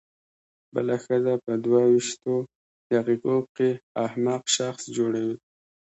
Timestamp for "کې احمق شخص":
3.55-4.83